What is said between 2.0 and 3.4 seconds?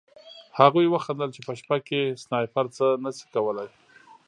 سنایپر څه نه شي